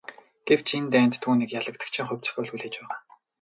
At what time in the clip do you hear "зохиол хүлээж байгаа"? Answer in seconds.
2.25-2.99